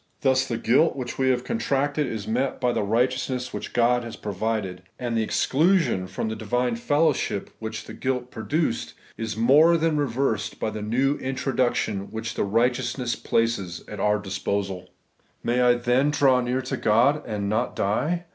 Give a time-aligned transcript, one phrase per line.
[0.21, 4.03] Thus the guilt which we have contracted is met by the righteous ness which God
[4.03, 9.37] has provided; and the exclusion from the divine fellowship, which the guilt pro duced, is
[9.37, 14.87] more than reversed by the new introduc tion which the righteousness places at our disposaL
[15.43, 18.25] May I then draw near to God, and not die?